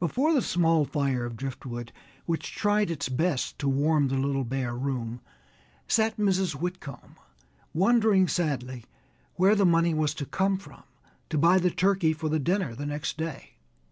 [0.00, 1.92] Before the small fire of driftwood,
[2.26, 5.20] which tried its best to warm the little bare room,
[5.86, 6.56] sat Mrs.
[6.56, 7.14] Whitcomb,
[7.72, 8.86] wondering sadly
[9.36, 10.82] where the money was to come from
[11.30, 13.50] to buy the turkey for the dinner the next day.